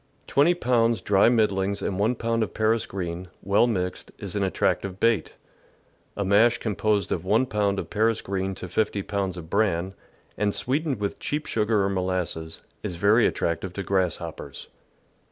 Twenty 0.25 0.55
pounds 0.55 0.99
dry 0.99 1.29
middlings 1.29 1.83
and 1.83 1.99
1 1.99 2.15
pound 2.15 2.41
of 2.41 2.55
Paris 2.55 2.87
green, 2.87 3.27
well 3.43 3.67
mixed, 3.67 4.11
is 4.17 4.35
an 4.35 4.41
attractive 4.43 4.99
bait. 4.99 5.33
A 6.17 6.25
mash 6.25 6.57
composed 6.57 7.11
of 7.11 7.23
1 7.23 7.45
pound 7.45 7.77
of 7.77 7.91
Paris 7.91 8.21
green 8.21 8.55
to 8.55 8.67
50 8.67 9.03
pounds 9.03 9.37
of 9.37 9.51
bran, 9.51 9.93
and 10.39 10.55
sweetened 10.55 10.99
with 10.99 11.19
cheap 11.19 11.45
sugar 11.45 11.83
or 11.83 11.89
molasses, 11.91 12.63
is 12.81 12.95
very 12.95 13.27
attractive 13.27 13.73
to 13.73 13.83
grasshoppers. 13.83 14.69